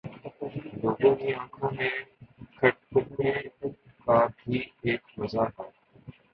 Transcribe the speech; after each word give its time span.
لوگوں 0.75 1.13
کی 1.15 1.33
آنکھوں 1.33 1.69
میں 1.71 1.89
کھٹکنے 2.57 3.31
کا 4.07 4.17
بھی 4.35 4.59
ایک 4.83 5.01
مزہ 5.17 5.43
ہے 5.49 5.69